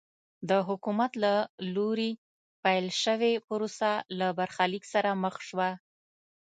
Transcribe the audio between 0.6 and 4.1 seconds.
حکومت له لوري پیل شوې پروسه